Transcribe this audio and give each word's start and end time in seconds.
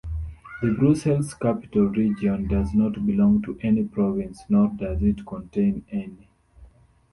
The 0.63 0.71
Brussels-Capital 0.73 1.85
Region 1.89 2.47
does 2.47 2.73
not 2.73 3.05
belong 3.05 3.43
to 3.43 3.59
any 3.61 3.83
province, 3.83 4.41
nor 4.49 4.69
does 4.69 5.03
it 5.03 5.23
contain 5.27 5.85
any. 5.91 6.27